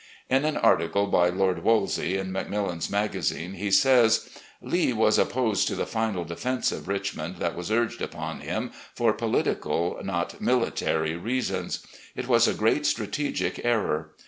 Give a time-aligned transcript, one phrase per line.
[0.31, 4.31] In an article by Lord Wolseley, in Macmillan's Maga zine, he says:"
[4.73, 9.13] Lee was opposed to the final defense of Richmond that was urged upon him for
[9.13, 11.85] political, not military reasons.
[12.15, 14.15] It was a great strategic error.